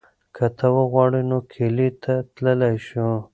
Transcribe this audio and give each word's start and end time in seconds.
که 0.35 0.45
ته 0.57 0.67
وغواړې 0.75 1.21
نو 1.29 1.37
کلي 1.53 1.89
ته 2.03 2.13
تللی 2.35 2.75
شو. 2.87 3.09